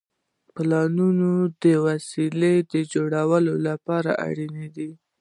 پلانونه 0.53 1.29
د 1.63 1.65
وسیلې 1.85 2.55
د 2.71 2.73
جوړولو 2.93 3.53
لپاره 3.67 4.11
اړین 4.27 4.53
دي. 4.75 4.89